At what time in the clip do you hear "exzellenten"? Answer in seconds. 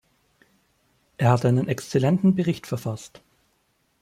1.67-2.33